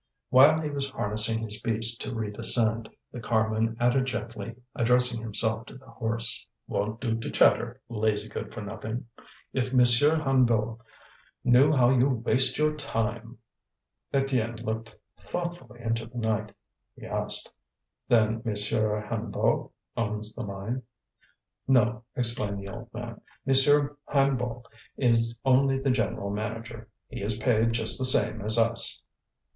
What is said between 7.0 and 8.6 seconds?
to chatter, lazy good